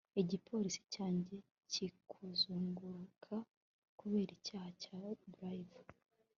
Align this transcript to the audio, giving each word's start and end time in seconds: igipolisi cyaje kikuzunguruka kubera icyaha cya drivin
igipolisi 0.21 0.81
cyaje 0.93 1.35
kikuzunguruka 1.71 3.35
kubera 3.99 4.31
icyaha 4.37 4.69
cya 4.83 4.97
drivin 5.31 5.87